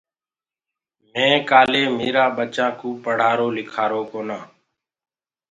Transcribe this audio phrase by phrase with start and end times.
[1.11, 4.39] مي ڪآلي ميرآ ٻچآ ڪو پڙهآرو لکارو ڪونآ